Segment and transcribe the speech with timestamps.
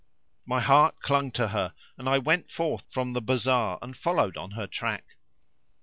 [0.47, 4.49] My heart clung to her and I went forth from the bazar and followed on
[4.53, 5.05] her track.